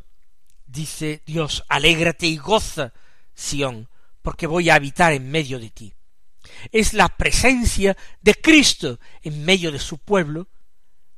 dice 0.67 1.23
Dios, 1.25 1.65
alégrate 1.69 2.27
y 2.27 2.37
goza, 2.37 2.93
Sión, 3.35 3.89
porque 4.21 4.47
voy 4.47 4.69
a 4.69 4.75
habitar 4.75 5.13
en 5.13 5.31
medio 5.31 5.59
de 5.59 5.71
ti. 5.71 5.95
Es 6.73 6.93
la 6.93 7.09
presencia 7.09 7.97
de 8.21 8.35
Cristo 8.35 9.01
en 9.23 9.45
medio 9.45 9.73
de 9.73 9.79
su 9.79 9.99
pueblo 9.99 10.49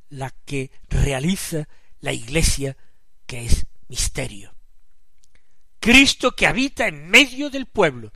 la 0.09 0.33
que 0.45 0.71
realiza 0.89 1.67
la 1.99 2.13
iglesia 2.13 2.77
que 3.25 3.45
es 3.45 3.65
misterio. 3.87 4.53
Cristo 5.79 6.35
que 6.35 6.47
habita 6.47 6.87
en 6.87 7.09
medio 7.09 7.49
del 7.49 7.65
pueblo. 7.65 8.11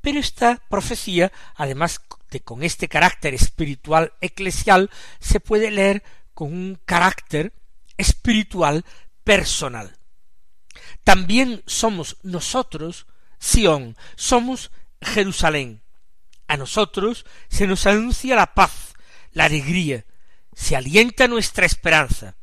Pero 0.00 0.18
esta 0.18 0.62
profecía, 0.68 1.32
además 1.54 2.00
de 2.30 2.40
con 2.40 2.62
este 2.62 2.88
carácter 2.88 3.34
espiritual 3.34 4.12
eclesial, 4.20 4.90
se 5.20 5.40
puede 5.40 5.70
leer 5.70 6.02
con 6.34 6.52
un 6.52 6.80
carácter 6.84 7.52
espiritual 7.96 8.84
personal. 9.22 9.96
También 11.04 11.62
somos 11.66 12.16
nosotros 12.22 13.06
Sión, 13.38 13.96
somos 14.16 14.70
Jerusalén. 15.02 15.82
A 16.48 16.56
nosotros 16.56 17.26
se 17.48 17.66
nos 17.66 17.86
anuncia 17.86 18.36
la 18.36 18.54
paz, 18.54 18.94
la 19.32 19.44
alegría, 19.44 20.04
se 20.54 20.76
alienta 20.76 21.28
nuestra 21.28 21.66
esperanza 21.66 22.36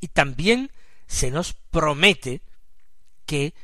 y 0.00 0.08
también 0.08 0.70
se 1.06 1.30
nos 1.30 1.54
promete 1.54 2.42
que 3.26 3.54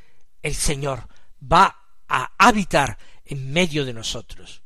el 0.42 0.54
Señor 0.54 1.08
va 1.40 1.80
a 2.08 2.32
habitar 2.38 2.98
en 3.24 3.52
medio 3.52 3.84
de 3.84 3.92
nosotros. 3.92 4.62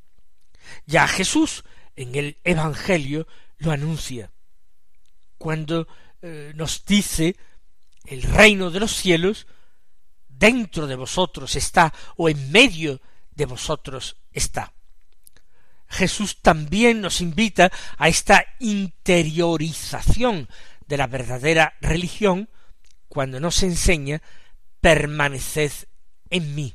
Ya 0.87 1.07
Jesús 1.07 1.65
en 1.97 2.15
el 2.15 2.39
Evangelio 2.45 3.27
lo 3.59 3.73
anuncia, 3.73 4.31
cuando 5.37 5.89
eh, 6.23 6.53
nos 6.55 6.85
dice 6.85 7.37
el 8.05 8.23
reino 8.23 8.71
de 8.71 8.81
los 8.81 8.93
cielos 8.93 9.47
dentro 10.29 10.87
de 10.87 10.97
vosotros 10.97 11.57
está 11.57 11.93
o 12.17 12.29
en 12.29 12.51
medio 12.51 13.01
de 13.33 13.47
vosotros 13.47 14.17
está. 14.33 14.73
Jesús 15.89 16.41
también 16.43 17.01
nos 17.01 17.21
invita 17.21 17.71
a 17.97 18.09
esta 18.09 18.45
interiorización 18.59 20.49
de 20.87 20.97
la 20.97 21.07
verdadera 21.07 21.75
religión 21.81 22.49
cuando 23.09 23.41
nos 23.41 23.63
enseña 23.63 24.23
permaneced 24.81 25.73
en 26.31 26.55
mí, 26.55 26.75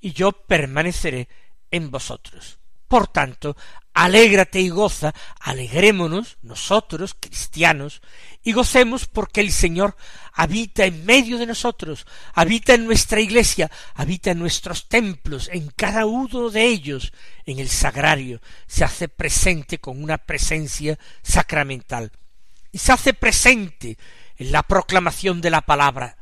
y 0.00 0.12
yo 0.12 0.32
permaneceré 0.32 1.28
en 1.70 1.90
vosotros. 1.90 2.58
Por 2.88 3.08
tanto, 3.08 3.56
alégrate 3.96 4.60
y 4.60 4.68
goza, 4.68 5.14
alegrémonos 5.40 6.36
nosotros, 6.42 7.16
cristianos, 7.18 8.02
y 8.44 8.52
gocemos 8.52 9.06
porque 9.06 9.40
el 9.40 9.50
Señor 9.50 9.96
habita 10.34 10.84
en 10.84 11.06
medio 11.06 11.38
de 11.38 11.46
nosotros, 11.46 12.06
habita 12.34 12.74
en 12.74 12.84
nuestra 12.84 13.20
iglesia, 13.20 13.70
habita 13.94 14.32
en 14.32 14.38
nuestros 14.38 14.88
templos, 14.88 15.48
en 15.50 15.68
cada 15.74 16.04
uno 16.04 16.50
de 16.50 16.66
ellos, 16.66 17.14
en 17.46 17.58
el 17.58 17.70
sagrario, 17.70 18.42
se 18.66 18.84
hace 18.84 19.08
presente 19.08 19.78
con 19.78 20.02
una 20.02 20.18
presencia 20.18 20.98
sacramental, 21.22 22.12
y 22.72 22.78
se 22.78 22.92
hace 22.92 23.14
presente 23.14 23.96
en 24.36 24.52
la 24.52 24.62
proclamación 24.62 25.40
de 25.40 25.48
la 25.48 25.62
palabra, 25.62 26.18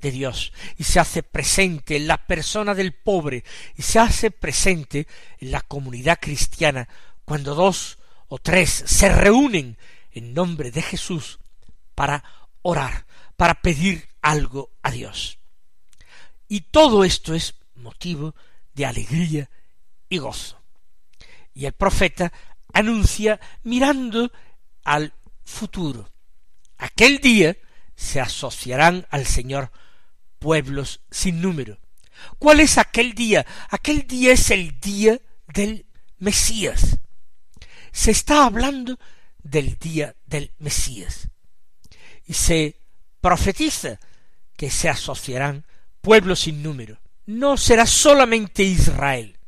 de 0.00 0.10
Dios 0.10 0.52
y 0.76 0.84
se 0.84 1.00
hace 1.00 1.22
presente 1.22 1.96
en 1.96 2.06
la 2.06 2.18
persona 2.18 2.74
del 2.74 2.92
pobre 2.92 3.44
y 3.76 3.82
se 3.82 3.98
hace 3.98 4.30
presente 4.30 5.06
en 5.40 5.50
la 5.50 5.62
comunidad 5.62 6.18
cristiana 6.20 6.86
cuando 7.26 7.54
dos 7.54 7.98
o 8.28 8.38
tres 8.38 8.70
se 8.86 9.10
reúnen 9.10 9.76
en 10.12 10.32
nombre 10.32 10.70
de 10.70 10.80
Jesús 10.80 11.38
para 11.94 12.24
orar, 12.62 13.04
para 13.36 13.60
pedir 13.60 14.08
algo 14.22 14.70
a 14.82 14.90
Dios. 14.90 15.38
Y 16.48 16.62
todo 16.62 17.04
esto 17.04 17.34
es 17.34 17.54
motivo 17.74 18.34
de 18.74 18.86
alegría 18.86 19.50
y 20.08 20.18
gozo. 20.18 20.58
Y 21.52 21.66
el 21.66 21.72
profeta 21.72 22.32
anuncia 22.72 23.40
mirando 23.64 24.30
al 24.84 25.12
futuro. 25.44 26.08
Aquel 26.78 27.18
día 27.18 27.56
se 27.96 28.20
asociarán 28.20 29.06
al 29.10 29.26
Señor 29.26 29.72
pueblos 30.38 31.00
sin 31.10 31.40
número. 31.40 31.78
¿Cuál 32.38 32.60
es 32.60 32.78
aquel 32.78 33.14
día? 33.14 33.44
Aquel 33.70 34.06
día 34.06 34.32
es 34.32 34.50
el 34.50 34.78
día 34.80 35.18
del 35.48 35.86
Mesías. 36.18 36.98
Se 37.96 38.10
está 38.10 38.44
hablando 38.44 38.98
del 39.42 39.78
día 39.78 40.14
del 40.26 40.52
Mesías. 40.58 41.30
Y 42.26 42.34
se 42.34 42.76
profetiza 43.22 43.98
que 44.54 44.70
se 44.70 44.90
asociarán 44.90 45.64
pueblos 46.02 46.40
sin 46.40 46.62
número. 46.62 47.00
No 47.24 47.56
será 47.56 47.86
solamente 47.86 48.64
Israel. 48.64 49.38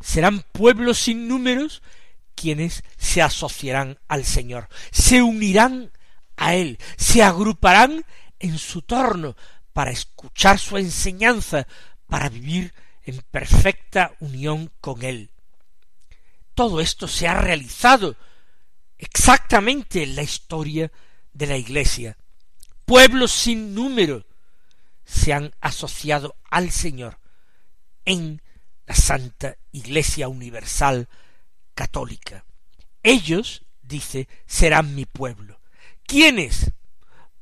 Serán 0.00 0.44
pueblos 0.50 0.98
sin 0.98 1.28
números 1.28 1.84
quienes 2.34 2.82
se 2.96 3.22
asociarán 3.22 4.00
al 4.08 4.24
Señor, 4.24 4.68
se 4.90 5.22
unirán 5.22 5.92
a 6.36 6.56
Él, 6.56 6.78
se 6.96 7.22
agruparán 7.22 8.04
en 8.40 8.58
su 8.58 8.82
torno 8.82 9.36
para 9.72 9.92
escuchar 9.92 10.58
su 10.58 10.78
enseñanza, 10.78 11.68
para 12.08 12.28
vivir 12.28 12.74
en 13.04 13.22
perfecta 13.30 14.12
unión 14.18 14.72
con 14.80 15.04
Él. 15.04 15.30
Todo 16.56 16.80
esto 16.80 17.06
se 17.06 17.28
ha 17.28 17.34
realizado 17.34 18.16
exactamente 18.96 20.02
en 20.02 20.16
la 20.16 20.22
historia 20.22 20.90
de 21.34 21.46
la 21.46 21.58
Iglesia. 21.58 22.16
Pueblos 22.86 23.30
sin 23.30 23.74
número 23.74 24.24
se 25.04 25.34
han 25.34 25.54
asociado 25.60 26.34
al 26.50 26.70
Señor 26.70 27.18
en 28.06 28.40
la 28.86 28.94
Santa 28.94 29.58
Iglesia 29.70 30.28
Universal 30.28 31.10
Católica. 31.74 32.46
Ellos, 33.02 33.66
dice, 33.82 34.26
serán 34.46 34.94
mi 34.94 35.04
pueblo. 35.04 35.60
¿Quiénes? 36.06 36.72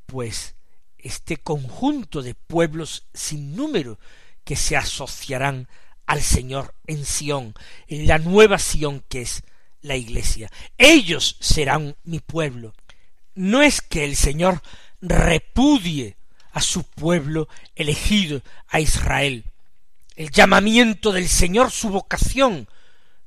Pues 0.07 0.55
este 0.97 1.37
conjunto 1.37 2.21
de 2.21 2.35
pueblos 2.35 3.07
sin 3.13 3.55
número 3.55 3.97
que 4.43 4.57
se 4.57 4.75
asociarán 4.75 5.69
al 6.05 6.21
Señor 6.21 6.75
en 6.87 7.05
Sión, 7.05 7.53
en 7.87 8.07
la 8.07 8.17
nueva 8.17 8.59
Sión 8.59 9.03
que 9.09 9.21
es 9.21 9.43
la 9.81 9.95
Iglesia. 9.95 10.51
Ellos 10.77 11.37
serán 11.39 11.95
mi 12.03 12.19
pueblo. 12.19 12.73
No 13.33 13.61
es 13.61 13.81
que 13.81 14.03
el 14.03 14.15
Señor 14.15 14.61
repudie 15.01 16.17
a 16.51 16.61
su 16.61 16.83
pueblo 16.83 17.47
elegido, 17.75 18.41
a 18.67 18.79
Israel. 18.79 19.45
El 20.15 20.31
llamamiento 20.31 21.11
del 21.11 21.27
Señor, 21.27 21.71
su 21.71 21.89
vocación, 21.89 22.69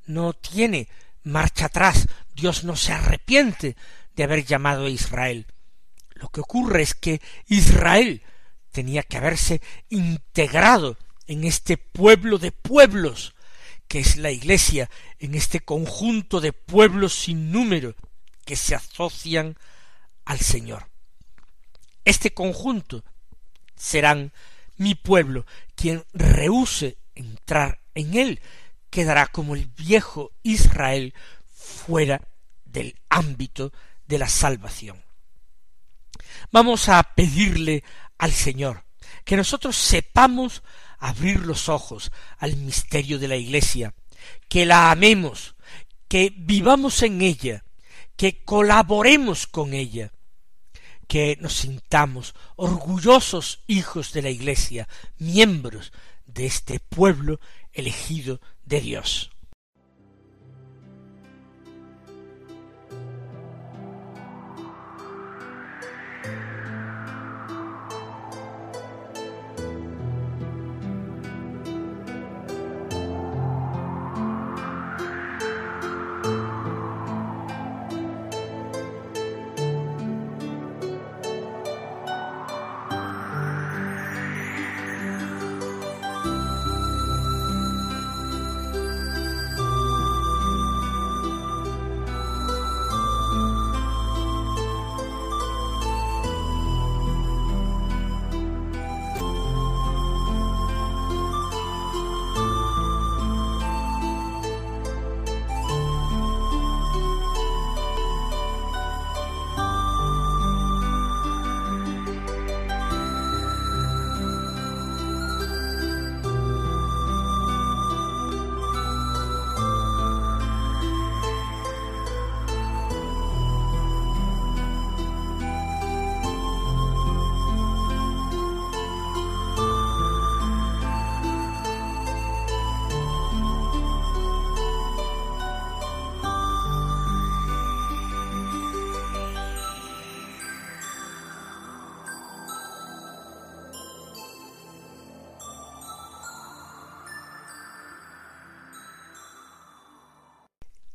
no 0.06 0.32
tiene 0.32 0.88
marcha 1.22 1.66
atrás. 1.66 2.08
Dios 2.34 2.64
no 2.64 2.74
se 2.76 2.92
arrepiente 2.92 3.76
de 4.16 4.24
haber 4.24 4.44
llamado 4.44 4.86
a 4.86 4.90
Israel. 4.90 5.46
Lo 6.14 6.28
que 6.30 6.40
ocurre 6.40 6.82
es 6.82 6.94
que 6.94 7.20
Israel 7.46 8.22
tenía 8.72 9.02
que 9.02 9.18
haberse 9.18 9.60
integrado 9.88 10.96
en 11.28 11.44
este 11.44 11.76
pueblo 11.76 12.38
de 12.38 12.50
pueblos, 12.50 13.34
que 13.86 14.00
es 14.00 14.16
la 14.16 14.32
Iglesia, 14.32 14.90
en 15.20 15.34
este 15.34 15.60
conjunto 15.60 16.40
de 16.40 16.52
pueblos 16.52 17.14
sin 17.14 17.52
número 17.52 17.94
que 18.44 18.56
se 18.56 18.74
asocian 18.74 19.56
al 20.24 20.40
Señor. 20.40 20.88
Este 22.04 22.32
conjunto 22.32 23.04
serán 23.76 24.32
mi 24.78 24.94
pueblo, 24.94 25.44
quien 25.74 26.04
rehúse 26.14 26.96
entrar 27.14 27.80
en 27.94 28.14
él, 28.14 28.40
quedará 28.90 29.26
como 29.26 29.54
el 29.54 29.66
viejo 29.66 30.32
Israel 30.42 31.14
fuera 31.54 32.22
del 32.64 32.98
ámbito 33.10 33.72
de 34.06 34.18
la 34.18 34.28
salvación. 34.28 35.02
Vamos 36.50 36.88
a 36.88 37.02
pedirle 37.02 37.84
al 38.16 38.32
Señor 38.32 38.84
que 39.24 39.36
nosotros 39.36 39.76
sepamos 39.76 40.62
abrir 40.98 41.40
los 41.40 41.68
ojos 41.68 42.10
al 42.38 42.56
misterio 42.56 43.18
de 43.18 43.28
la 43.28 43.36
Iglesia, 43.36 43.94
que 44.48 44.66
la 44.66 44.90
amemos, 44.90 45.54
que 46.08 46.32
vivamos 46.36 47.02
en 47.02 47.22
ella, 47.22 47.64
que 48.16 48.42
colaboremos 48.44 49.46
con 49.46 49.74
ella, 49.74 50.12
que 51.06 51.38
nos 51.40 51.54
sintamos 51.54 52.34
orgullosos 52.56 53.62
hijos 53.66 54.12
de 54.12 54.22
la 54.22 54.30
Iglesia, 54.30 54.88
miembros 55.18 55.92
de 56.26 56.46
este 56.46 56.80
pueblo 56.80 57.40
elegido 57.72 58.40
de 58.64 58.80
Dios. 58.80 59.30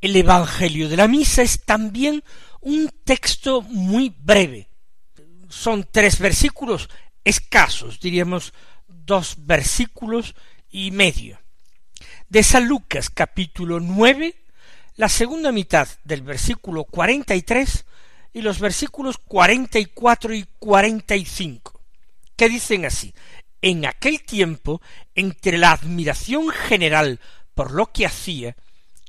El 0.03 0.17
Evangelio 0.17 0.89
de 0.89 0.97
la 0.97 1.07
Misa 1.07 1.43
es 1.43 1.63
también 1.63 2.25
un 2.59 2.91
texto 3.05 3.61
muy 3.61 4.13
breve. 4.19 4.67
Son 5.47 5.87
tres 5.89 6.19
versículos 6.19 6.89
escasos, 7.23 8.01
diríamos 8.01 8.51
dos 8.85 9.35
versículos 9.37 10.35
y 10.69 10.91
medio. 10.91 11.39
De 12.27 12.43
San 12.43 12.67
Lucas 12.67 13.09
capítulo 13.09 13.79
nueve, 13.79 14.35
la 14.97 15.07
segunda 15.07 15.53
mitad 15.53 15.87
del 16.03 16.21
versículo 16.21 16.83
43 16.83 17.85
y 18.33 18.41
los 18.41 18.59
versículos 18.59 19.17
44 19.17 20.33
y 20.33 20.45
45, 20.59 21.79
que 22.35 22.49
dicen 22.49 22.83
así, 22.83 23.13
en 23.61 23.85
aquel 23.85 24.21
tiempo, 24.23 24.81
entre 25.15 25.57
la 25.57 25.71
admiración 25.71 26.49
general 26.49 27.21
por 27.53 27.71
lo 27.71 27.93
que 27.93 28.05
hacía, 28.05 28.57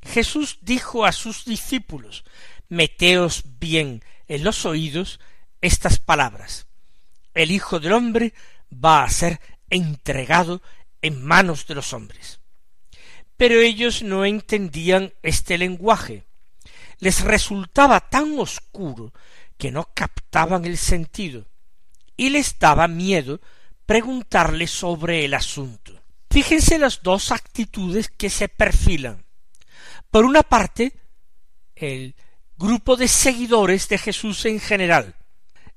Jesús 0.05 0.59
dijo 0.61 1.05
a 1.05 1.13
sus 1.13 1.45
discípulos, 1.45 2.25
meteos 2.69 3.45
bien 3.59 4.03
en 4.29 4.45
los 4.45 4.65
oídos 4.67 5.21
estas 5.61 5.99
palabras. 5.99 6.67
El 7.35 7.51
Hijo 7.51 7.81
del 7.81 7.93
Hombre 7.93 8.35
va 8.73 9.03
a 9.03 9.11
ser 9.11 9.41
entregado 9.71 10.63
en 11.03 11.23
manos 11.23 11.67
de 11.67 11.75
los 11.75 11.93
hombres. 11.93 12.41
Pero 13.37 13.61
ellos 13.61 14.03
no 14.03 14.25
entendían 14.25 15.13
este 15.23 15.59
lenguaje. 15.59 16.25
Les 16.99 17.23
resultaba 17.23 18.01
tan 18.01 18.39
oscuro 18.39 19.13
que 19.59 19.73
no 19.73 19.89
captaban 19.95 20.65
el 20.65 20.79
sentido, 20.79 21.47
y 22.17 22.31
les 22.31 22.59
daba 22.59 22.87
miedo 22.87 23.41
preguntarle 23.87 24.67
sobre 24.67 25.25
el 25.25 25.35
asunto. 25.35 26.01
Fíjense 26.31 26.79
las 26.79 27.03
dos 27.03 27.33
actitudes 27.33 28.09
que 28.09 28.31
se 28.31 28.49
perfilan. 28.49 29.24
Por 30.15 30.27
una 30.27 30.45
parte, 30.45 30.93
el 31.75 32.15
grupo 32.57 32.95
de 32.95 33.09
seguidores 33.09 33.89
de 33.89 33.99
Jesús 33.99 34.45
en 34.45 34.61
general. 34.61 35.17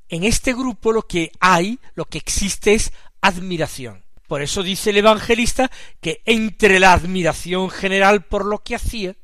En 0.09 0.23
este 0.23 0.53
grupo 0.53 0.91
lo 0.91 1.07
que 1.07 1.31
hay, 1.39 1.79
lo 1.95 2.05
que 2.05 2.19
existe 2.19 2.75
es 2.75 2.93
admiración. 3.19 4.05
Por 4.27 4.43
eso 4.43 4.61
dice 4.61 4.91
el 4.91 4.97
evangelista 4.97 5.71
que 6.01 6.21
entre 6.23 6.79
la 6.79 6.93
admiración 6.93 7.71
general 7.71 8.25
por 8.25 8.45
lo 8.45 8.59
que 8.59 8.75
hacía, 8.75 9.15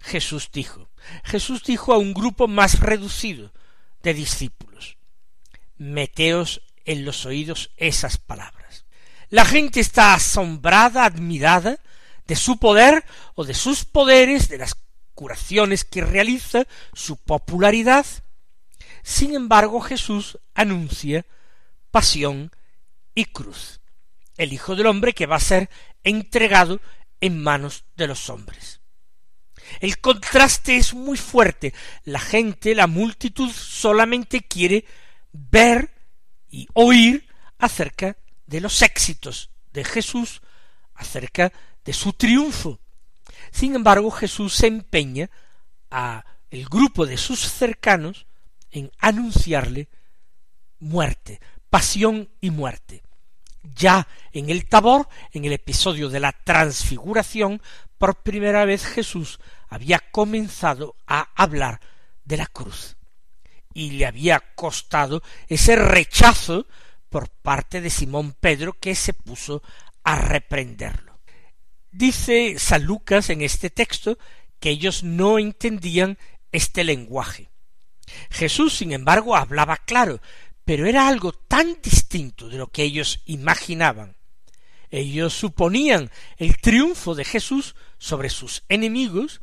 Jesús 0.00 0.50
dijo, 0.52 0.88
Jesús 1.22 1.62
dijo 1.62 1.92
a 1.92 1.98
un 1.98 2.12
grupo 2.12 2.48
más 2.48 2.80
reducido 2.80 3.52
de 4.02 4.14
discípulos, 4.14 4.96
meteos 5.76 6.62
en 6.84 7.04
los 7.04 7.24
oídos 7.24 7.70
esas 7.76 8.18
palabras. 8.18 8.84
La 9.28 9.44
gente 9.44 9.78
está 9.78 10.14
asombrada, 10.14 11.04
admirada 11.04 11.78
de 12.28 12.36
su 12.36 12.58
poder 12.58 13.04
o 13.34 13.44
de 13.44 13.54
sus 13.54 13.84
poderes, 13.84 14.48
de 14.48 14.58
las 14.58 14.76
curaciones 15.14 15.82
que 15.82 16.02
realiza, 16.02 16.66
su 16.92 17.16
popularidad. 17.16 18.06
Sin 19.02 19.34
embargo, 19.34 19.80
Jesús 19.80 20.38
anuncia 20.54 21.26
pasión 21.90 22.52
y 23.14 23.24
cruz 23.24 23.80
el 24.38 24.52
Hijo 24.52 24.76
del 24.76 24.86
Hombre 24.86 25.12
que 25.12 25.26
va 25.26 25.36
a 25.36 25.40
ser 25.40 25.68
entregado 26.04 26.80
en 27.20 27.42
manos 27.42 27.84
de 27.96 28.06
los 28.06 28.30
hombres. 28.30 28.80
El 29.80 29.98
contraste 29.98 30.76
es 30.76 30.94
muy 30.94 31.18
fuerte. 31.18 31.74
La 32.04 32.20
gente, 32.20 32.74
la 32.74 32.86
multitud, 32.86 33.50
solamente 33.50 34.40
quiere 34.42 34.86
ver 35.32 35.90
y 36.48 36.68
oír 36.72 37.28
acerca 37.58 38.16
de 38.46 38.60
los 38.60 38.80
éxitos 38.80 39.50
de 39.72 39.84
Jesús, 39.84 40.40
acerca 40.94 41.52
de 41.88 41.94
su 41.94 42.12
triunfo. 42.12 42.80
Sin 43.50 43.74
embargo, 43.74 44.10
Jesús 44.10 44.52
se 44.52 44.66
empeña 44.66 45.30
a 45.90 46.22
el 46.50 46.66
grupo 46.66 47.06
de 47.06 47.16
sus 47.16 47.40
cercanos 47.40 48.26
en 48.70 48.92
anunciarle 48.98 49.88
muerte, 50.80 51.40
pasión 51.70 52.28
y 52.42 52.50
muerte. 52.50 53.02
Ya 53.62 54.06
en 54.32 54.50
el 54.50 54.68
Tabor, 54.68 55.08
en 55.32 55.46
el 55.46 55.54
episodio 55.54 56.10
de 56.10 56.20
la 56.20 56.32
transfiguración, 56.32 57.62
por 57.96 58.22
primera 58.22 58.66
vez 58.66 58.84
Jesús 58.84 59.40
había 59.70 59.98
comenzado 59.98 60.94
a 61.06 61.30
hablar 61.36 61.80
de 62.26 62.36
la 62.36 62.48
cruz. 62.48 62.98
Y 63.72 63.92
le 63.92 64.04
había 64.04 64.40
costado 64.54 65.22
ese 65.46 65.74
rechazo 65.74 66.66
por 67.08 67.30
parte 67.30 67.80
de 67.80 67.88
Simón 67.88 68.36
Pedro 68.38 68.74
que 68.74 68.94
se 68.94 69.14
puso 69.14 69.62
a 70.04 70.16
reprenderlo. 70.16 71.07
Dice 71.98 72.60
San 72.60 72.84
Lucas 72.84 73.28
en 73.28 73.42
este 73.42 73.70
texto 73.70 74.18
que 74.60 74.70
ellos 74.70 75.02
no 75.02 75.40
entendían 75.40 76.16
este 76.52 76.84
lenguaje. 76.84 77.50
Jesús, 78.30 78.76
sin 78.76 78.92
embargo, 78.92 79.34
hablaba 79.34 79.78
claro, 79.78 80.20
pero 80.64 80.86
era 80.86 81.08
algo 81.08 81.32
tan 81.32 81.80
distinto 81.82 82.48
de 82.48 82.56
lo 82.56 82.68
que 82.68 82.84
ellos 82.84 83.20
imaginaban. 83.24 84.16
Ellos 84.92 85.34
suponían 85.34 86.08
el 86.36 86.58
triunfo 86.58 87.16
de 87.16 87.24
Jesús 87.24 87.74
sobre 87.98 88.30
sus 88.30 88.62
enemigos 88.68 89.40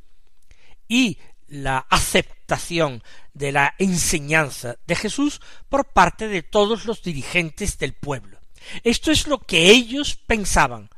y 0.87 1.17
la 1.47 1.79
aceptación 1.89 3.03
de 3.33 3.51
la 3.51 3.75
enseñanza 3.79 4.77
de 4.87 4.95
Jesús 4.95 5.41
por 5.67 5.91
parte 5.91 6.29
de 6.29 6.41
todos 6.41 6.85
los 6.85 7.03
dirigentes 7.03 7.77
del 7.79 7.91
pueblo. 7.91 8.39
Esto 8.85 9.11
es 9.11 9.27
lo 9.27 9.39
que 9.39 9.71
ellos 9.71 10.15
pensaban. 10.15 10.89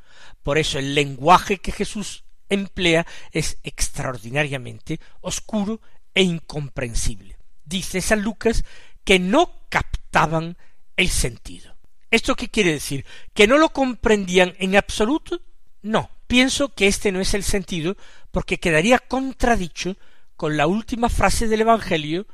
Por 0.43 0.58
eso 0.58 0.80
el 0.80 0.95
lenguaje 0.95 1.58
que 1.58 1.71
Jesús 1.71 2.23
emplea 2.50 3.06
es 3.32 3.58
extraordinariamente 3.63 5.00
oscuro 5.21 5.82
e 6.13 6.23
incomprensible. 6.23 7.38
Dice 7.65 8.02
San 8.02 8.21
Lucas 8.21 8.63
que 9.04 9.19
no 9.19 9.67
captaban 9.69 10.58
el 10.95 11.10
sentido. 11.10 11.76
¿Esto 12.10 12.36
qué 12.36 12.50
quiere 12.50 12.71
decir? 12.71 13.06
¿Que 13.34 13.47
no 13.47 13.58
lo 13.58 13.69
comprendían 13.69 14.56
en 14.60 14.76
absoluto? 14.76 15.41
No, 15.82 16.10
pienso 16.28 16.73
que 16.73 16.88
este 16.88 17.12
no 17.12 17.19
es 17.19 17.34
el 17.34 17.43
sentido 17.43 17.97
porque 18.32 18.60
quedaría 18.60 19.00
contradicho 19.00 19.97
con 20.36 20.58
la 20.58 20.67
última 20.67 21.10
frase 21.10 21.47
del 21.47 21.62
Evangelio 21.62 22.28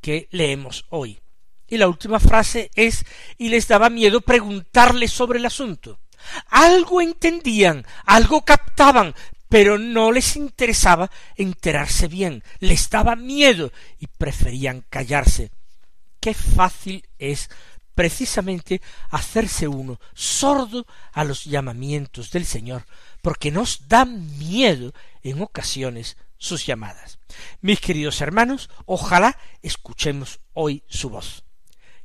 que 0.00 0.28
leemos 0.30 0.86
hoy. 0.90 1.20
Y 1.68 1.76
la 1.76 1.86
última 1.86 2.18
frase 2.18 2.70
es 2.74 3.04
y 3.38 3.48
les 3.48 3.68
daba 3.68 3.90
miedo 3.90 4.20
preguntarle 4.20 5.06
sobre 5.06 5.38
el 5.38 5.46
asunto. 5.46 6.00
Algo 6.48 7.00
entendían, 7.00 7.86
algo 8.04 8.44
captaban, 8.44 9.14
pero 9.48 9.78
no 9.78 10.12
les 10.12 10.36
interesaba 10.36 11.10
enterarse 11.36 12.08
bien, 12.08 12.44
les 12.60 12.88
daba 12.88 13.16
miedo 13.16 13.72
y 13.98 14.06
preferían 14.06 14.84
callarse 14.88 15.50
qué 16.20 16.34
fácil 16.34 17.08
es 17.18 17.50
precisamente 17.94 18.80
hacerse 19.10 19.66
uno 19.66 19.98
sordo 20.14 20.86
a 21.12 21.24
los 21.24 21.44
llamamientos 21.44 22.30
del 22.30 22.46
Señor, 22.46 22.86
porque 23.20 23.50
nos 23.50 23.88
da 23.88 24.04
miedo 24.04 24.92
en 25.22 25.42
ocasiones 25.42 26.16
sus 26.38 26.64
llamadas. 26.64 27.18
Mis 27.60 27.80
queridos 27.80 28.20
hermanos, 28.20 28.70
ojalá 28.86 29.36
escuchemos 29.62 30.40
hoy 30.52 30.82
su 30.88 31.10
voz. 31.10 31.44